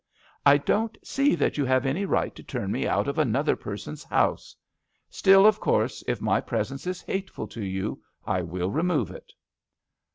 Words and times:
"I 0.47 0.57
don't 0.57 0.97
see 1.05 1.35
that 1.35 1.59
you 1.59 1.65
have 1.65 1.85
any 1.85 2.05
right 2.05 2.33
to 2.33 2.41
turn 2.41 2.71
me 2.71 2.87
out 2.87 3.07
of 3.07 3.19
another 3.19 3.55
person's 3.55 4.03
house; 4.03 4.55
still, 5.11 5.45
of 5.45 5.59
course, 5.59 6.03
if 6.07 6.19
my 6.19 6.41
presence 6.41 6.87
is 6.87 7.03
hateful 7.03 7.47
to 7.49 7.63
you 7.63 8.01
I 8.25 8.41
will 8.41 8.71
remove 8.71 9.11
it." 9.11 9.31